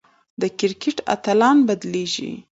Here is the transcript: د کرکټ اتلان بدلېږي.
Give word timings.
د 0.41 0.43
کرکټ 0.59 0.97
اتلان 1.13 1.57
بدلېږي. 1.67 2.31